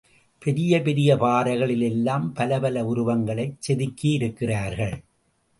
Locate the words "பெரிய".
0.41-0.81, 0.81-1.17